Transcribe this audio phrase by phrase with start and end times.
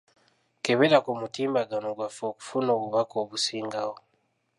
[0.63, 3.95] Kebera ku mutimbagano gwaffe okufuna obubaka obusingawo.